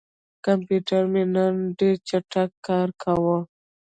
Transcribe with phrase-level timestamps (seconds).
[0.45, 3.37] کمپیوټر مې نن ډېر چټک کار کاوه.